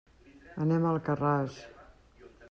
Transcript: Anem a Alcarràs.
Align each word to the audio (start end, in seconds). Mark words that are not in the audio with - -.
Anem 0.63 0.87
a 0.87 0.93
Alcarràs. 0.93 1.59